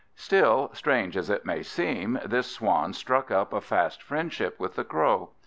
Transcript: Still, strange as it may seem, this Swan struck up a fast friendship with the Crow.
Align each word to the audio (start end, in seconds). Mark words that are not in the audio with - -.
Still, 0.15 0.71
strange 0.73 1.15
as 1.15 1.29
it 1.29 1.45
may 1.45 1.61
seem, 1.61 2.19
this 2.25 2.51
Swan 2.55 2.91
struck 2.93 3.29
up 3.29 3.53
a 3.53 3.61
fast 3.61 4.01
friendship 4.01 4.59
with 4.59 4.73
the 4.75 4.83
Crow. 4.83 5.29